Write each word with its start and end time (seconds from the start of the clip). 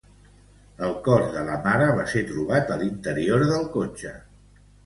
El 0.87 0.95
cos 1.07 1.25
de 1.35 1.43
la 1.51 1.59
mare 1.67 1.91
va 2.01 2.07
ser 2.13 2.25
trobat 2.31 2.75
a 2.77 2.81
l’interior 2.81 3.47
del 3.53 3.71
cotxe. 3.77 4.19